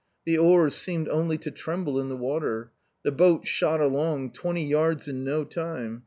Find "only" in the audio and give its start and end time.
1.09-1.37